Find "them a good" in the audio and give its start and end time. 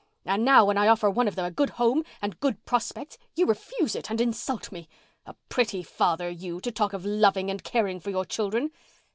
1.35-1.69